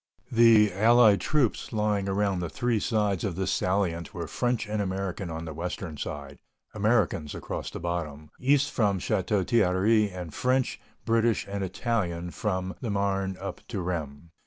[0.31, 5.29] The Allied troops lying around the three sides of this salient were French and American
[5.29, 6.39] on the western side,
[6.73, 12.89] Americans across the bottom, east from Château Thierry, and French, British, and Italian from the
[12.89, 14.31] Marne up to Rheims.